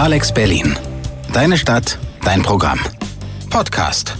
Alex 0.00 0.32
Berlin. 0.32 0.78
Deine 1.34 1.58
Stadt, 1.58 1.98
dein 2.24 2.40
Programm. 2.40 2.80
Podcast. 3.50 4.16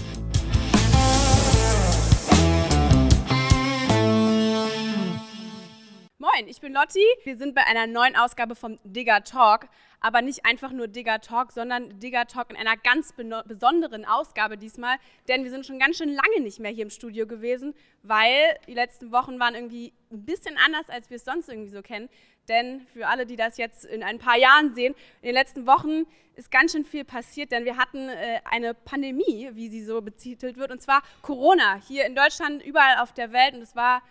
Moin, 6.19 6.49
ich 6.49 6.61
bin 6.61 6.75
Lotti. 6.75 7.01
Wir 7.25 7.39
sind 7.39 7.55
bei 7.55 7.65
einer 7.65 7.87
neuen 7.87 8.15
Ausgabe 8.15 8.57
vom 8.57 8.79
Digger 8.85 9.25
Talk. 9.25 9.69
Aber 10.03 10.21
nicht 10.21 10.45
einfach 10.45 10.73
nur 10.73 10.87
Digger 10.87 11.21
Talk, 11.21 11.53
sondern 11.53 11.99
Digger 11.99 12.27
Talk 12.27 12.51
in 12.51 12.57
einer 12.57 12.77
ganz 12.77 13.15
besonderen 13.47 14.05
Ausgabe 14.05 14.59
diesmal. 14.59 14.97
Denn 15.29 15.45
wir 15.45 15.51
sind 15.51 15.65
schon 15.65 15.79
ganz 15.79 15.97
schön 15.97 16.11
lange 16.11 16.43
nicht 16.43 16.59
mehr 16.59 16.71
hier 16.71 16.85
im 16.85 16.91
Studio 16.91 17.27
gewesen, 17.27 17.75
weil 18.03 18.59
die 18.67 18.75
letzten 18.75 19.13
Wochen 19.13 19.41
waren 19.41 19.55
irgendwie 19.55 19.95
ein 20.11 20.25
bisschen 20.25 20.57
anders, 20.59 20.91
als 20.91 21.09
wir 21.09 21.17
es 21.17 21.25
sonst 21.25 21.49
irgendwie 21.49 21.71
so 21.71 21.81
kennen. 21.81 22.11
Denn 22.51 22.87
für 22.93 23.07
alle, 23.07 23.25
die 23.25 23.37
das 23.37 23.57
jetzt 23.57 23.85
in 23.85 24.03
ein 24.03 24.19
paar 24.19 24.37
Jahren 24.37 24.75
sehen, 24.75 24.95
in 25.23 25.29
den 25.29 25.35
letzten 25.35 25.67
Wochen 25.67 26.05
ist 26.35 26.51
ganz 26.51 26.73
schön 26.73 26.85
viel 26.85 27.05
passiert, 27.05 27.53
denn 27.53 27.65
wir 27.65 27.77
hatten 27.77 28.09
äh, 28.09 28.41
eine 28.45 28.75
Pandemie, 28.75 29.51
wie 29.53 29.69
sie 29.69 29.85
so 29.85 30.03
betitelt 30.03 30.57
wird, 30.57 30.73
und 30.73 30.83
zwar 30.83 31.03
Corona 31.23 31.81
hier 31.87 32.07
in 32.07 32.15
Deutschland, 32.17 32.63
überall 32.65 32.99
auf 32.99 33.13
der 33.13 33.33
Welt. 33.33 33.55
Und 33.55 33.63
es 33.63 33.77
war 33.77 34.03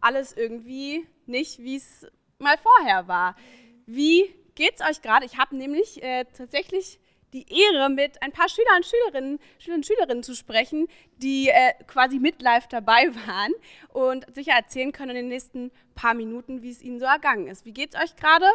alles 0.00 0.32
irgendwie 0.32 1.06
nicht, 1.26 1.58
wie 1.58 1.76
es 1.76 2.06
mal 2.38 2.56
vorher 2.56 3.08
war. 3.08 3.34
Wie 3.86 4.32
geht's 4.54 4.80
euch 4.80 5.02
gerade? 5.02 5.26
Ich 5.26 5.38
habe 5.38 5.56
nämlich 5.56 6.02
äh, 6.02 6.24
tatsächlich 6.36 7.00
die 7.32 7.46
Ehre, 7.48 7.90
mit 7.90 8.22
ein 8.22 8.32
paar 8.32 8.48
Schüler 8.48 8.76
und 8.76 8.86
Schülerinnen, 8.86 9.38
Schüler 9.58 9.76
und 9.76 9.86
Schülerinnen 9.86 10.22
zu 10.22 10.34
sprechen, 10.34 10.88
die 11.18 11.48
äh, 11.48 11.74
quasi 11.86 12.18
mit 12.18 12.40
live 12.42 12.66
dabei 12.68 13.14
waren 13.26 13.52
und 13.88 14.26
sicher 14.34 14.52
erzählen 14.52 14.92
können 14.92 15.10
in 15.10 15.16
den 15.16 15.28
nächsten 15.28 15.70
paar 15.94 16.14
Minuten, 16.14 16.62
wie 16.62 16.70
es 16.70 16.82
ihnen 16.82 16.98
so 16.98 17.04
ergangen 17.04 17.48
ist. 17.48 17.64
Wie 17.64 17.72
geht's 17.72 17.96
euch 17.96 18.16
gerade 18.16 18.46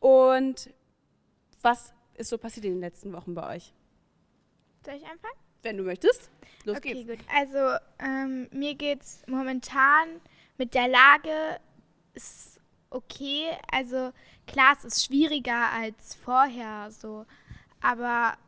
und 0.00 0.70
was 1.62 1.92
ist 2.14 2.30
so 2.30 2.38
passiert 2.38 2.66
in 2.66 2.72
den 2.72 2.80
letzten 2.80 3.12
Wochen 3.12 3.34
bei 3.34 3.56
euch? 3.56 3.72
Soll 4.84 4.94
ich 4.94 5.06
anfangen? 5.06 5.34
Wenn 5.62 5.78
du 5.78 5.82
möchtest. 5.82 6.30
Los 6.64 6.76
okay, 6.76 6.92
geht's. 6.92 7.08
gut. 7.08 7.18
Also 7.34 7.78
ähm, 7.98 8.48
mir 8.52 8.74
geht's 8.74 9.22
momentan 9.26 10.20
mit 10.58 10.74
der 10.74 10.88
Lage 10.88 11.58
ist 12.12 12.60
okay. 12.90 13.46
Also 13.70 14.12
klar, 14.46 14.76
es 14.78 14.84
ist 14.84 15.04
schwieriger 15.04 15.72
als 15.72 16.14
vorher 16.14 16.90
so. 16.90 17.26
Aber 17.84 18.38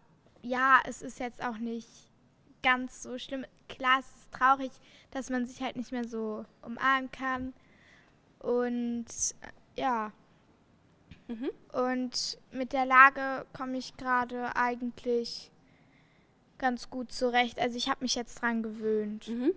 ja, 0.41 0.81
es 0.87 1.03
ist 1.03 1.21
jetzt 1.21 1.45
auch 1.45 1.59
nicht 1.59 1.89
ganz 2.63 3.03
so 3.03 3.19
schlimm. 3.19 3.45
Klar, 3.69 4.01
es 4.01 4.07
ist 4.07 4.33
traurig, 4.33 4.73
dass 5.11 5.29
man 5.29 5.45
sich 5.45 5.61
halt 5.61 5.77
nicht 5.77 5.93
mehr 5.93 6.09
so 6.09 6.47
umarmen 6.63 7.11
kann. 7.11 7.53
Und 8.39 9.05
äh, 9.43 9.81
ja. 9.81 10.11
Mhm. 11.29 11.51
Und 11.73 12.39
mit 12.51 12.73
der 12.73 12.87
Lage 12.87 13.45
komme 13.53 13.77
ich 13.77 13.99
gerade 13.99 14.57
eigentlich 14.57 15.51
ganz 16.57 16.89
gut 16.89 17.13
zurecht. 17.13 17.61
Also 17.61 17.77
ich 17.77 17.91
habe 17.91 18.05
mich 18.05 18.15
jetzt 18.15 18.41
dran 18.41 18.63
gewöhnt. 18.63 19.29
Mhm. 19.29 19.53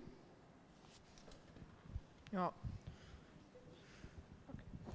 Ja. 2.32 2.52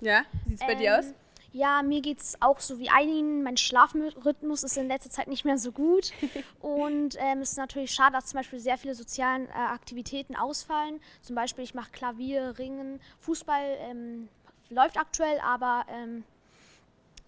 Ja, 0.01 0.25
wie 0.43 0.51
sieht's 0.51 0.67
bei 0.67 0.75
dir 0.75 0.99
aus? 0.99 1.13
Ja, 1.55 1.83
mir 1.83 2.01
geht 2.01 2.19
es 2.19 2.35
auch 2.41 2.59
so 2.59 2.79
wie 2.79 2.89
einigen. 2.89 3.41
Mein 3.41 3.55
Schlafrhythmus 3.55 4.63
ist 4.63 4.75
in 4.75 4.89
letzter 4.89 5.09
Zeit 5.09 5.29
nicht 5.29 5.45
mehr 5.45 5.57
so 5.57 5.71
gut. 5.71 6.11
Und 6.59 7.15
ähm, 7.17 7.39
es 7.39 7.51
ist 7.51 7.57
natürlich 7.57 7.91
schade, 7.91 8.11
dass 8.11 8.25
zum 8.25 8.39
Beispiel 8.39 8.59
sehr 8.59 8.77
viele 8.77 8.93
soziale 8.93 9.45
äh, 9.45 9.53
Aktivitäten 9.53 10.35
ausfallen. 10.35 10.99
Zum 11.21 11.33
Beispiel, 11.33 11.63
ich 11.63 11.73
mache 11.73 11.91
Klavier, 11.91 12.55
Ringen, 12.59 12.99
Fußball 13.21 13.77
ähm, 13.89 14.27
läuft 14.69 14.97
aktuell, 14.97 15.39
aber 15.39 15.85
ähm, 15.87 16.25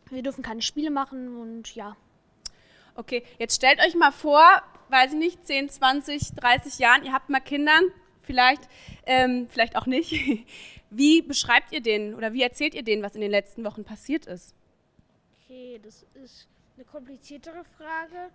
wir 0.10 0.24
dürfen 0.24 0.44
keine 0.44 0.62
Spiele 0.62 0.92
machen 0.92 1.38
und 1.38 1.74
ja. 1.74 1.96
Okay, 2.96 3.24
jetzt 3.40 3.56
stellt 3.56 3.80
euch 3.80 3.96
mal 3.96 4.12
vor, 4.12 4.44
weiß 4.90 5.14
ich 5.14 5.20
nicht, 5.20 5.48
10, 5.48 5.70
20, 5.70 6.34
30 6.36 6.80
Jahren, 6.80 7.06
ihr 7.06 7.14
habt 7.14 7.30
mal 7.30 7.40
Kinder, 7.40 7.80
vielleicht, 8.24 8.68
ähm, 9.06 9.48
vielleicht 9.50 9.78
auch 9.78 9.86
nicht. 9.86 10.46
Wie 10.90 11.22
beschreibt 11.22 11.72
ihr 11.74 11.82
denen 11.82 12.14
oder 12.16 12.34
wie 12.34 12.42
erzählt 12.42 12.74
ihr 12.74 12.84
denen, 12.84 13.04
was 13.04 13.16
in 13.16 13.22
den 13.22 13.32
letzten 13.32 13.64
Wochen 13.64 13.84
passiert 13.84 14.26
ist? 14.26 14.54
Okay, 15.44 15.80
das 15.84 16.06
ist 16.24 16.48
eine 16.76 16.86
kompliziertere 16.86 17.64
Frage. 17.78 18.30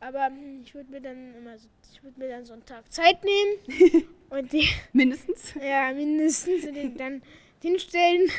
Aber 0.00 0.26
hm, 0.26 0.62
ich 0.62 0.74
würde 0.74 0.90
mir 0.90 1.00
dann 1.00 1.34
immer 1.36 1.58
so, 1.58 1.68
ich 1.92 2.02
würde 2.02 2.18
mir 2.20 2.28
dann 2.28 2.44
so 2.44 2.52
einen 2.52 2.66
Tag 2.66 2.90
Zeit 2.92 3.18
nehmen 3.24 4.04
und 4.30 4.52
die, 4.52 4.68
Mindestens? 4.92 5.54
ja, 5.54 5.92
mindestens 5.92 6.66
und 6.66 6.74
den 6.74 6.96
dann 6.96 7.22
hinstellen 7.62 8.30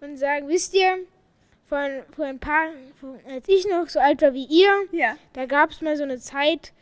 und 0.00 0.16
sagen, 0.16 0.46
wisst 0.48 0.74
ihr, 0.74 0.98
vor, 1.66 1.84
vor 2.14 2.26
ein 2.26 2.38
paar, 2.38 2.68
vor, 3.00 3.18
als 3.28 3.48
ich 3.48 3.66
noch 3.66 3.88
so 3.88 3.98
alt 3.98 4.22
war 4.22 4.32
wie 4.34 4.46
ihr, 4.46 4.72
Ja. 4.92 5.16
da 5.32 5.46
gab 5.46 5.70
es 5.70 5.80
mal 5.80 5.96
so 5.96 6.04
eine 6.04 6.18
Zeit, 6.18 6.72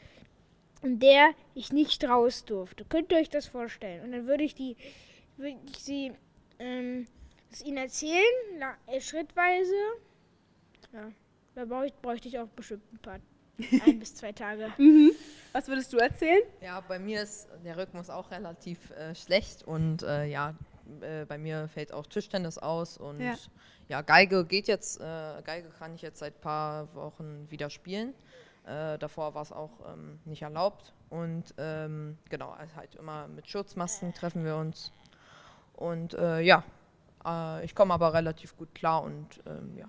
in 0.83 0.99
der 1.01 1.31
ich 1.55 1.73
nicht 1.73 2.05
raus 2.05 2.45
durfte. 2.45 2.85
Könnt 2.85 3.11
ihr 3.11 3.19
euch 3.19 3.31
das 3.31 3.47
vorstellen? 3.47 4.05
Und 4.05 4.13
dann 4.13 4.27
würde 4.27 4.45
ich 4.45 4.55
die, 4.55 4.77
würde 5.37 5.57
ich 5.71 5.79
sie, 5.79 6.13
ähm, 6.59 7.07
das 7.51 7.63
ihnen 7.63 7.79
erzählen, 7.79 8.23
la- 8.59 8.77
äh, 8.87 9.01
schrittweise. 9.01 9.75
Ja, 10.93 11.09
da 11.55 11.65
bräuchte, 11.65 11.97
bräuchte 12.03 12.29
ich 12.29 12.39
auch 12.39 12.49
bestimmt 12.49 12.83
ein 12.93 12.99
paar, 12.99 13.19
ein 13.87 13.99
bis 13.99 14.15
zwei 14.15 14.33
Tage. 14.33 14.73
Mhm. 14.79 15.13
Was 15.53 15.69
würdest 15.69 15.93
du 15.93 15.99
erzählen? 15.99 16.43
Ja, 16.61 16.81
bei 16.81 16.99
mir 16.99 17.23
ist 17.23 17.49
der 17.65 17.77
Rhythmus 17.77 18.11
auch 18.11 18.31
relativ 18.31 18.91
äh, 18.91 19.15
schlecht 19.15 19.63
und 19.63 20.03
äh, 20.03 20.27
ja, 20.27 20.55
äh, 21.01 21.25
bei 21.25 21.39
mir 21.39 21.69
fällt 21.69 21.93
auch 21.93 22.07
Tischtennis 22.07 22.59
aus 22.59 22.99
und 22.99 23.21
Ja. 23.21 23.35
ja, 23.89 24.03
Geige 24.03 24.45
geht 24.45 24.69
jetzt, 24.69 25.01
äh, 25.01 25.43
Geige 25.45 25.71
kann 25.79 25.95
ich 25.95 26.03
jetzt 26.03 26.19
seit 26.19 26.35
ein 26.37 26.41
paar 26.41 26.95
Wochen 26.95 27.47
wieder 27.51 27.71
spielen. 27.71 28.13
Äh, 28.67 28.99
davor 28.99 29.35
war 29.35 29.43
es 29.43 29.53
auch 29.53 29.71
ähm, 29.93 30.19
nicht 30.25 30.43
erlaubt 30.43 30.93
und 31.09 31.55
ähm, 31.57 32.19
genau, 32.29 32.51
also 32.51 32.75
halt 32.75 32.97
immer 32.97 33.29
mit 33.29 33.49
Schutzmasken 33.49 34.13
treffen 34.13 34.45
wir 34.45 34.57
uns 34.57 34.93
und 35.77 36.15
äh, 36.15 36.41
ja, 36.41 36.65
äh, 37.25 37.65
ich 37.65 37.75
komme 37.75 37.95
aber 37.95 38.15
relativ 38.15 38.57
gut 38.57 38.75
klar 38.75 39.03
und 39.03 39.27
ähm, 39.47 39.77
ja. 39.77 39.89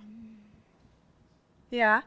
Ja. 1.69 2.03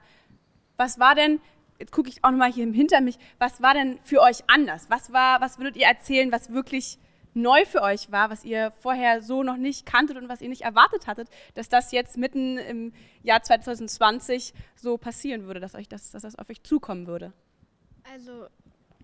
Was 0.76 0.98
war 0.98 1.14
denn, 1.14 1.41
jetzt 1.78 1.92
gucke 1.92 2.08
ich 2.08 2.24
auch 2.24 2.30
nochmal 2.30 2.52
hier 2.52 2.70
hinter 2.72 3.00
mich, 3.00 3.18
was 3.38 3.60
war 3.60 3.74
denn 3.74 3.98
für 4.02 4.20
euch 4.20 4.42
anders? 4.46 4.88
Was 4.88 5.12
war, 5.12 5.41
was 5.41 5.58
würdet 5.58 5.76
ihr 5.76 5.86
erzählen, 5.86 6.32
was 6.32 6.52
wirklich 6.52 6.98
neu 7.34 7.64
für 7.64 7.82
euch 7.82 8.10
war, 8.10 8.30
was 8.30 8.44
ihr 8.44 8.70
vorher 8.70 9.22
so 9.22 9.42
noch 9.42 9.56
nicht 9.56 9.86
kanntet 9.86 10.16
und 10.16 10.28
was 10.28 10.41
ihr 10.41 10.48
nicht 10.48 10.62
erwartet 10.62 11.06
hattet, 11.06 11.28
dass 11.54 11.68
das 11.68 11.92
jetzt 11.92 12.16
mitten 12.16 12.58
im 12.58 12.92
Jahr 13.22 13.42
2020 13.42 14.52
so 14.74 14.98
passieren 14.98 15.47
würde, 15.47 15.60
dass 15.60 15.74
euch 15.74 15.88
das, 15.88 16.10
dass 16.10 16.22
das 16.22 16.36
auf 16.36 16.48
euch 16.50 16.62
zukommen 16.62 17.06
würde? 17.06 17.32
Also 18.12 18.47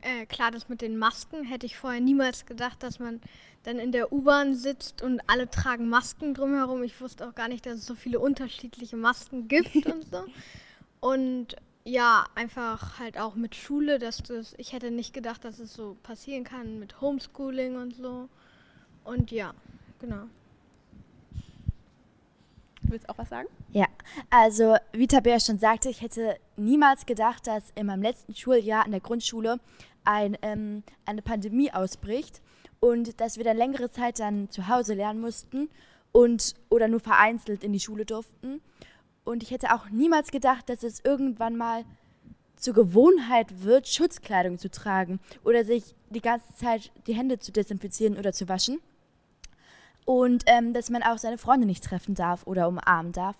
äh, 0.02 0.26
klar, 0.26 0.50
das 0.50 0.68
mit 0.68 0.80
den 0.80 0.98
Masken 0.98 1.44
hätte 1.44 1.66
ich 1.66 1.76
vorher 1.76 2.00
niemals 2.00 2.46
gedacht, 2.46 2.82
dass 2.82 2.98
man 2.98 3.20
dann 3.64 3.78
in 3.78 3.92
der 3.92 4.12
U-Bahn 4.12 4.54
sitzt 4.54 5.02
und 5.02 5.20
alle 5.26 5.50
tragen 5.50 5.88
Masken 5.88 6.34
drumherum. 6.34 6.82
Ich 6.82 7.00
wusste 7.00 7.28
auch 7.28 7.34
gar 7.34 7.48
nicht, 7.48 7.66
dass 7.66 7.78
es 7.78 7.86
so 7.86 7.94
viele 7.94 8.20
unterschiedliche 8.20 8.96
Masken 8.96 9.48
gibt 9.48 9.86
und 9.86 10.04
so. 10.10 10.24
Und 10.98 11.54
ja, 11.84 12.24
einfach 12.34 12.98
halt 12.98 13.16
auch 13.16 13.36
mit 13.36 13.54
Schule, 13.54 14.00
dass 14.00 14.18
das, 14.22 14.54
ich 14.56 14.72
hätte 14.72 14.90
nicht 14.90 15.12
gedacht, 15.12 15.44
dass 15.44 15.60
es 15.60 15.72
so 15.72 15.96
passieren 16.02 16.42
kann 16.42 16.80
mit 16.80 17.00
Homeschooling 17.00 17.76
und 17.76 17.94
so. 17.94 18.28
Und 19.04 19.30
ja, 19.30 19.54
genau. 20.00 20.24
Du 22.86 22.92
willst 22.92 23.08
auch 23.08 23.18
was 23.18 23.28
sagen? 23.28 23.48
Ja, 23.72 23.86
also 24.30 24.76
wie 24.92 25.08
Tabea 25.08 25.40
schon 25.40 25.58
sagte, 25.58 25.88
ich 25.88 26.02
hätte 26.02 26.36
niemals 26.56 27.04
gedacht, 27.04 27.46
dass 27.46 27.72
in 27.74 27.86
meinem 27.86 28.02
letzten 28.02 28.34
Schuljahr 28.34 28.86
in 28.86 28.92
der 28.92 29.00
Grundschule 29.00 29.58
ein, 30.04 30.36
ähm, 30.42 30.84
eine 31.04 31.20
Pandemie 31.20 31.72
ausbricht 31.72 32.40
und 32.78 33.20
dass 33.20 33.38
wir 33.38 33.44
dann 33.44 33.56
längere 33.56 33.90
Zeit 33.90 34.20
dann 34.20 34.48
zu 34.50 34.68
Hause 34.68 34.94
lernen 34.94 35.20
mussten 35.20 35.68
und 36.12 36.54
oder 36.70 36.86
nur 36.86 37.00
vereinzelt 37.00 37.64
in 37.64 37.72
die 37.72 37.80
Schule 37.80 38.04
durften. 38.04 38.60
Und 39.24 39.42
ich 39.42 39.50
hätte 39.50 39.74
auch 39.74 39.90
niemals 39.90 40.30
gedacht, 40.30 40.68
dass 40.68 40.84
es 40.84 41.00
irgendwann 41.04 41.56
mal 41.56 41.84
zur 42.54 42.74
Gewohnheit 42.74 43.64
wird, 43.64 43.88
Schutzkleidung 43.88 44.58
zu 44.58 44.70
tragen 44.70 45.18
oder 45.44 45.64
sich 45.64 45.94
die 46.10 46.20
ganze 46.20 46.54
Zeit 46.54 46.92
die 47.06 47.14
Hände 47.14 47.38
zu 47.40 47.50
desinfizieren 47.50 48.16
oder 48.16 48.32
zu 48.32 48.48
waschen. 48.48 48.78
Und 50.06 50.44
ähm, 50.46 50.72
dass 50.72 50.88
man 50.88 51.02
auch 51.02 51.18
seine 51.18 51.36
Freunde 51.36 51.66
nicht 51.66 51.84
treffen 51.84 52.14
darf 52.14 52.46
oder 52.46 52.68
umarmen 52.68 53.12
darf. 53.12 53.36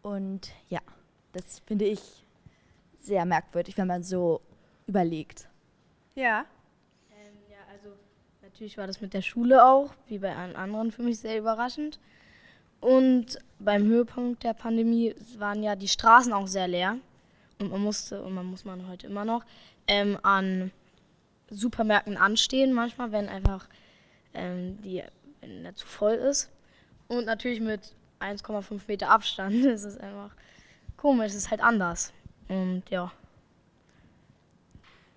Und 0.00 0.52
ja, 0.68 0.80
das 1.32 1.58
finde 1.66 1.84
ich 1.84 2.24
sehr 3.00 3.26
merkwürdig, 3.26 3.76
wenn 3.76 3.88
man 3.88 4.02
so 4.02 4.40
überlegt. 4.86 5.48
Ja. 6.14 6.46
Ja, 7.50 7.58
also 7.72 7.96
natürlich 8.42 8.78
war 8.78 8.86
das 8.86 9.00
mit 9.00 9.12
der 9.12 9.22
Schule 9.22 9.66
auch, 9.66 9.92
wie 10.06 10.18
bei 10.18 10.34
allen 10.34 10.56
anderen, 10.56 10.92
für 10.92 11.02
mich 11.02 11.18
sehr 11.18 11.38
überraschend. 11.38 11.98
Und 12.80 13.38
beim 13.58 13.84
Höhepunkt 13.84 14.44
der 14.44 14.54
Pandemie 14.54 15.14
waren 15.38 15.62
ja 15.62 15.74
die 15.74 15.88
Straßen 15.88 16.32
auch 16.32 16.46
sehr 16.46 16.68
leer. 16.68 16.98
Und 17.58 17.70
man 17.70 17.80
musste, 17.80 18.22
und 18.22 18.34
man 18.34 18.46
muss 18.46 18.64
man 18.64 18.88
heute 18.88 19.06
immer 19.06 19.24
noch, 19.24 19.44
ähm, 19.86 20.18
an 20.22 20.70
Supermärkten 21.50 22.16
anstehen, 22.16 22.72
manchmal, 22.72 23.10
wenn 23.12 23.28
einfach 23.28 23.68
ähm, 24.34 24.80
die, 24.82 25.02
wenn 25.48 25.62
der 25.62 25.74
zu 25.74 25.86
voll 25.86 26.14
ist. 26.14 26.50
Und 27.08 27.26
natürlich 27.26 27.60
mit 27.60 27.94
1,5 28.20 28.80
Meter 28.86 29.10
Abstand. 29.10 29.54
Das 29.64 29.84
ist 29.84 30.00
einfach 30.00 30.30
komisch, 30.96 31.28
es 31.28 31.34
ist 31.36 31.50
halt 31.50 31.62
anders. 31.62 32.12
Und 32.48 32.82
ja. 32.90 33.12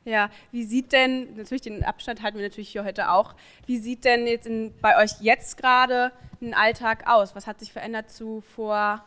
Ja, 0.06 0.30
wie 0.52 0.64
sieht 0.64 0.94
denn, 0.94 1.36
natürlich 1.36 1.64
den 1.64 1.84
Abstand 1.84 2.22
halten 2.22 2.38
wir 2.38 2.46
natürlich 2.46 2.70
hier 2.70 2.86
heute 2.86 3.12
auch, 3.12 3.36
wie 3.66 3.78
sieht 3.78 4.06
denn 4.06 4.26
jetzt 4.26 4.48
in, 4.48 4.74
bei 4.82 4.98
euch 5.04 5.20
jetzt 5.20 5.58
gerade 5.58 6.14
ein 6.42 6.54
Alltag 6.54 7.10
aus? 7.10 7.36
Was 7.36 7.46
hat 7.46 7.60
sich 7.60 7.74
verändert 7.74 8.10
zu 8.10 8.40
vor, 8.56 9.04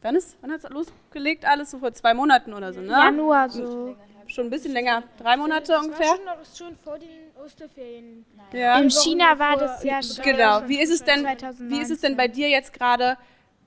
wann, 0.00 0.16
ist, 0.16 0.38
wann 0.40 0.50
hat 0.50 0.64
es 0.64 0.70
losgelegt 0.70 1.44
alles? 1.44 1.70
So 1.70 1.80
vor 1.80 1.92
zwei 1.92 2.14
Monaten 2.14 2.54
oder 2.54 2.72
so, 2.72 2.80
ne? 2.80 2.88
Januar 2.88 3.50
so. 3.50 3.96
Schon 4.30 4.46
ein 4.46 4.50
bisschen 4.50 4.72
länger, 4.72 5.02
drei 5.18 5.36
Monate 5.36 5.76
ungefähr? 5.76 6.06
War 6.24 6.36
schon, 6.44 6.68
schon 6.68 6.76
vor 6.76 6.98
den 6.98 7.08
Osterferien. 7.44 8.24
Ja. 8.52 8.78
In 8.78 8.90
China 8.90 9.38
war 9.38 9.56
das 9.56 9.82
ja 9.82 10.00
schon. 10.02 10.24
Genau. 10.24 10.68
Wie 10.68 10.80
ist 10.80 10.90
es 10.90 11.02
denn, 11.02 11.22
2019. 11.22 11.70
wie 11.70 11.80
ist 11.80 11.90
es 11.90 12.00
denn 12.00 12.16
bei 12.16 12.28
dir 12.28 12.48
jetzt 12.48 12.72
gerade 12.72 13.18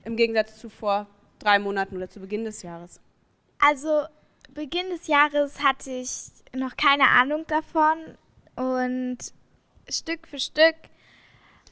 im 0.05 0.15
Gegensatz 0.15 0.57
zu 0.57 0.69
vor 0.69 1.07
drei 1.39 1.59
Monaten 1.59 1.97
oder 1.97 2.09
zu 2.09 2.19
Beginn 2.21 2.45
des 2.45 2.61
Jahres? 2.61 3.01
Also 3.59 4.05
Beginn 4.53 4.89
des 4.89 5.07
Jahres 5.07 5.61
hatte 5.61 5.91
ich 5.91 6.09
noch 6.55 6.77
keine 6.77 7.09
Ahnung 7.09 7.45
davon 7.47 8.17
und 8.55 9.17
Stück 9.89 10.27
für 10.27 10.39
Stück, 10.39 10.75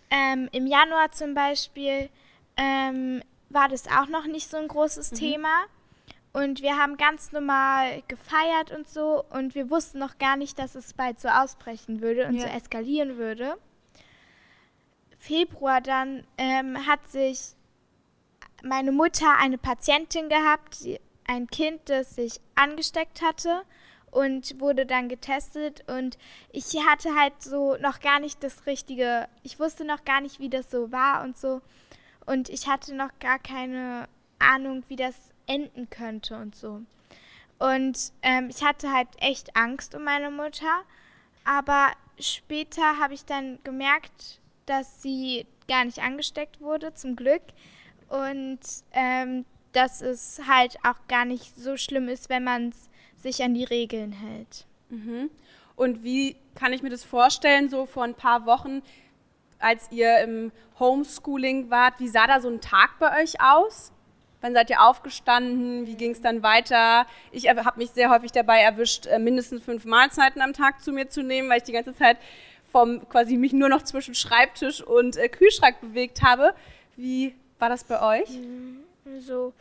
ähm, 0.10 0.50
im 0.52 0.68
Januar 0.68 1.12
zum 1.12 1.34
Beispiel, 1.34 2.10
ähm, 2.58 3.24
war 3.50 3.70
das 3.70 3.88
auch 3.88 4.08
noch 4.08 4.26
nicht 4.26 4.50
so 4.50 4.58
ein 4.58 4.68
großes 4.68 5.12
Thema. 5.12 5.66
Und 6.34 6.62
wir 6.62 6.78
haben 6.78 6.96
ganz 6.98 7.32
normal 7.34 8.04
gefeiert 8.08 8.72
und 8.72 8.88
so. 8.88 9.24
Und 9.32 9.54
wir 9.54 9.70
wussten 9.70 10.00
noch 10.00 10.18
gar 10.18 10.38
nicht, 10.38 10.58
dass 10.60 10.76
es 10.76 10.94
bald 10.94 11.20
so 11.20 11.28
ausbrechen 11.28 12.02
würde 12.02 12.28
und 12.28 12.36
so 12.40 12.48
eskalieren 12.48 13.18
würde. 13.18 13.58
Februar 15.20 15.82
dann 15.82 16.26
ähm, 16.38 16.88
hat 16.88 17.08
sich 17.08 17.54
meine 18.64 18.92
Mutter 18.92 19.38
eine 19.40 19.58
Patientin 19.58 20.30
gehabt, 20.30 20.84
die- 20.84 21.00
ein 21.26 21.48
Kind, 21.48 21.82
das 21.90 22.16
sich 22.16 22.42
angesteckt 22.56 23.22
hatte 23.22 23.62
und 24.10 24.60
wurde 24.60 24.86
dann 24.86 25.08
getestet. 25.08 25.88
Und 25.90 26.18
ich 26.52 26.76
hatte 26.86 27.16
halt 27.16 27.42
so 27.42 27.78
noch 27.78 28.00
gar 28.00 28.20
nicht 28.20 28.44
das 28.44 28.66
richtige, 28.66 29.28
ich 29.44 29.60
wusste 29.60 29.86
noch 29.86 30.04
gar 30.04 30.22
nicht, 30.22 30.40
wie 30.40 30.50
das 30.50 30.70
so 30.72 30.92
war 30.92 31.24
und 31.24 31.38
so. 31.38 31.62
Und 32.26 32.50
ich 32.50 32.68
hatte 32.68 32.96
noch 32.96 33.12
gar 33.20 33.40
keine 33.40 34.08
Ahnung, 34.40 34.84
wie 34.90 34.96
das 34.96 35.16
enden 35.48 35.90
könnte 35.90 36.36
und 36.36 36.56
so. 36.56 36.82
Und 37.60 38.12
ähm, 38.22 38.50
ich 38.50 38.64
hatte 38.64 38.92
halt 38.92 39.08
echt 39.18 39.56
Angst 39.56 39.94
um 39.96 40.04
meine 40.04 40.32
Mutter, 40.32 40.82
aber 41.46 41.92
später 42.20 43.00
habe 43.00 43.14
ich 43.14 43.26
dann 43.26 43.60
gemerkt, 43.64 44.40
dass 44.66 45.02
sie 45.02 45.46
gar 45.68 45.86
nicht 45.86 46.00
angesteckt 46.00 46.60
wurde, 46.62 46.94
zum 46.94 47.16
Glück. 47.16 47.44
Und 48.10 48.60
ähm, 48.92 49.46
dass 49.72 50.02
es 50.02 50.42
halt 50.48 50.78
auch 50.84 51.08
gar 51.08 51.26
nicht 51.26 51.56
so 51.56 51.78
schlimm 51.78 52.10
ist, 52.10 52.30
wenn 52.30 52.44
man 52.44 52.74
sich 53.18 53.44
an 53.44 53.54
die 53.54 53.64
Regeln 53.64 54.12
hält. 54.12 54.66
Und 55.76 56.04
wie 56.04 56.36
kann 56.56 56.74
ich 56.74 56.82
mir 56.82 56.90
das 56.90 57.04
vorstellen, 57.04 57.70
so 57.70 57.86
vor 57.86 58.04
ein 58.04 58.16
paar 58.16 58.46
Wochen, 58.46 58.82
als 59.60 59.92
ihr 59.92 60.20
im 60.20 60.52
Homeschooling 60.80 61.70
wart, 61.70 62.00
wie 62.00 62.08
sah 62.08 62.28
da 62.28 62.42
so 62.42 62.50
ein 62.50 62.62
Tag 62.62 63.00
bei 63.00 63.22
euch 63.22 63.42
aus? 63.42 63.94
Wann 64.42 64.54
seid 64.54 64.70
ihr 64.72 64.82
aufgestanden? 64.82 65.86
Wie 65.86 65.96
ging 65.96 66.12
es 66.12 66.22
dann 66.22 66.44
weiter? 66.44 67.06
Ich 67.32 67.48
habe 67.48 67.78
mich 67.78 67.92
sehr 67.92 68.10
häufig 68.10 68.32
dabei 68.32 68.60
erwischt, 68.60 69.06
äh, 69.06 69.20
mindestens 69.20 69.64
fünf 69.64 69.86
Mahlzeiten 69.86 70.42
am 70.42 70.54
Tag 70.54 70.82
zu 70.82 70.92
mir 70.92 71.10
zu 71.10 71.22
nehmen, 71.22 71.50
weil 71.50 71.58
ich 71.58 71.64
die 71.64 71.72
ganze 71.72 71.96
Zeit 71.96 72.18
vom 72.72 73.08
quasi 73.08 73.38
mich 73.38 73.54
nur 73.54 73.70
noch 73.70 73.84
zwischen 73.84 74.16
Schreibtisch 74.16 74.82
und 74.82 75.18
äh, 75.18 75.30
Kühlschrank 75.30 75.80
bewegt 75.82 76.24
habe. 76.24 76.54
Wie 76.96 77.36
war 77.60 77.70
das 77.70 77.84
bei 77.84 78.22
euch? 78.22 78.30
Also 79.06 79.54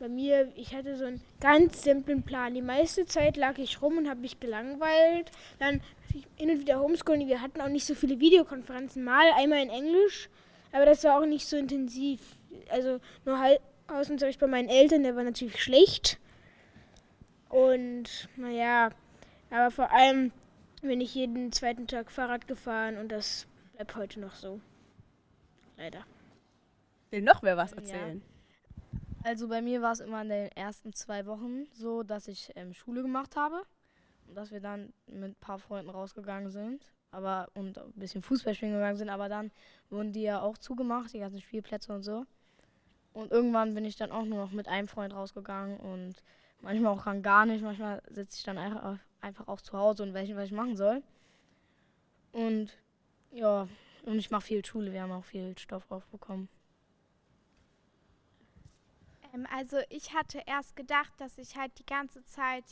bei 0.00 0.08
mir, 0.08 0.50
ich 0.56 0.74
hatte 0.74 0.96
so 0.96 1.04
einen 1.04 1.20
ganz 1.40 1.82
simplen 1.82 2.22
Plan. 2.22 2.54
Die 2.54 2.62
meiste 2.62 3.06
Zeit 3.06 3.36
lag 3.36 3.58
ich 3.58 3.80
rum 3.80 3.98
und 3.98 4.08
habe 4.08 4.20
mich 4.20 4.40
gelangweilt. 4.40 5.30
Dann 5.58 5.80
hin 6.36 6.50
und 6.50 6.60
wieder 6.60 6.80
Homeschooling. 6.80 7.28
Wir 7.28 7.40
hatten 7.40 7.60
auch 7.60 7.68
nicht 7.68 7.86
so 7.86 7.94
viele 7.94 8.18
Videokonferenzen. 8.18 9.04
Mal 9.04 9.30
einmal 9.36 9.62
in 9.62 9.70
Englisch, 9.70 10.28
aber 10.72 10.86
das 10.86 11.04
war 11.04 11.20
auch 11.20 11.26
nicht 11.26 11.46
so 11.46 11.56
intensiv. 11.56 12.20
Also 12.70 13.00
nur 13.24 13.38
halt 13.38 13.60
Außenunterricht 13.88 14.40
bei 14.40 14.46
meinen 14.46 14.68
Eltern, 14.68 15.02
der 15.02 15.16
war 15.16 15.22
natürlich 15.22 15.62
schlecht. 15.62 16.18
Und 17.48 18.28
naja, 18.36 18.90
aber 19.50 19.70
vor 19.70 19.90
allem 19.92 20.32
bin 20.82 21.00
ich 21.00 21.14
jeden 21.14 21.52
zweiten 21.52 21.86
Tag 21.86 22.10
Fahrrad 22.10 22.48
gefahren 22.48 22.98
und 22.98 23.08
das 23.10 23.46
bleibt 23.74 23.94
heute 23.96 24.20
noch 24.20 24.34
so. 24.34 24.60
Leider. 25.76 26.04
Will 27.10 27.22
noch 27.22 27.42
wer 27.42 27.56
was 27.56 27.72
erzählen? 27.72 28.22
Also 29.22 29.48
bei 29.48 29.62
mir 29.62 29.80
war 29.80 29.92
es 29.92 30.00
immer 30.00 30.22
in 30.22 30.28
den 30.28 30.52
ersten 30.52 30.92
zwei 30.92 31.24
Wochen 31.26 31.66
so, 31.72 32.02
dass 32.02 32.28
ich 32.28 32.52
ähm, 32.56 32.74
Schule 32.74 33.02
gemacht 33.02 33.36
habe 33.36 33.62
und 34.28 34.34
dass 34.34 34.50
wir 34.50 34.60
dann 34.60 34.92
mit 35.06 35.30
ein 35.30 35.34
paar 35.36 35.58
Freunden 35.58 35.90
rausgegangen 35.90 36.50
sind, 36.50 36.92
aber 37.10 37.48
und 37.54 37.78
ein 37.78 37.92
bisschen 37.94 38.20
Fußball 38.20 38.54
spielen 38.54 38.72
gegangen 38.72 38.98
sind, 38.98 39.08
aber 39.08 39.28
dann 39.28 39.50
wurden 39.88 40.12
die 40.12 40.22
ja 40.22 40.42
auch 40.42 40.58
zugemacht, 40.58 41.14
die 41.14 41.20
ganzen 41.20 41.40
Spielplätze 41.40 41.94
und 41.94 42.02
so. 42.02 42.26
Und 43.14 43.30
irgendwann 43.30 43.74
bin 43.74 43.84
ich 43.84 43.96
dann 43.96 44.10
auch 44.10 44.24
nur 44.24 44.38
noch 44.38 44.50
mit 44.50 44.68
einem 44.68 44.88
Freund 44.88 45.14
rausgegangen 45.14 45.78
und 45.78 46.16
manchmal 46.60 46.92
auch 46.92 47.22
gar 47.22 47.46
nicht, 47.46 47.62
manchmal 47.62 48.02
sitze 48.10 48.38
ich 48.38 48.44
dann 48.44 48.58
einfach, 48.58 49.48
auch 49.48 49.60
zu 49.60 49.78
Hause 49.78 50.02
und 50.02 50.12
weiß 50.12 50.26
nicht, 50.26 50.36
was 50.36 50.46
ich 50.46 50.52
machen 50.52 50.76
soll. 50.76 51.02
Und 52.32 52.76
ja, 53.30 53.68
und 54.04 54.18
ich 54.18 54.30
mache 54.30 54.46
viel 54.46 54.64
Schule, 54.64 54.92
wir 54.92 55.02
haben 55.02 55.12
auch 55.12 55.24
viel 55.24 55.56
Stoff 55.56 55.90
aufbekommen. 55.90 56.48
Ähm, 59.32 59.46
also 59.54 59.78
ich 59.88 60.12
hatte 60.12 60.42
erst 60.44 60.74
gedacht, 60.74 61.12
dass 61.18 61.38
ich 61.38 61.56
halt 61.56 61.72
die 61.78 61.86
ganze 61.86 62.24
Zeit 62.24 62.64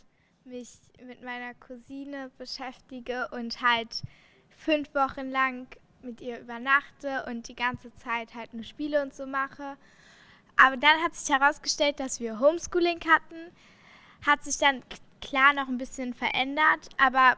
mich 0.44 0.70
mit 1.06 1.22
meiner 1.22 1.54
Cousine 1.54 2.32
beschäftige 2.36 3.28
und 3.30 3.62
halt 3.62 4.02
fünf 4.56 4.92
Wochen 4.94 5.30
lang 5.30 5.68
mit 6.02 6.20
ihr 6.20 6.40
übernachte 6.40 7.24
und 7.26 7.46
die 7.46 7.54
ganze 7.54 7.94
Zeit 7.94 8.34
halt 8.34 8.52
nur 8.54 8.64
Spiele 8.64 9.02
und 9.02 9.14
so 9.14 9.24
mache. 9.24 9.76
Aber 10.56 10.76
dann 10.76 11.02
hat 11.02 11.14
sich 11.14 11.34
herausgestellt, 11.34 12.00
dass 12.00 12.20
wir 12.20 12.38
Homeschooling 12.40 13.00
hatten. 13.08 13.52
Hat 14.24 14.44
sich 14.44 14.58
dann 14.58 14.82
klar 15.20 15.52
noch 15.52 15.68
ein 15.68 15.78
bisschen 15.78 16.14
verändert, 16.14 16.88
aber 16.98 17.36